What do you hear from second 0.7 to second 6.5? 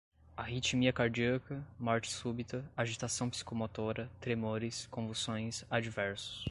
cardíaca, morte súbita, agitação psicomotora, tremores, convulsões, adversos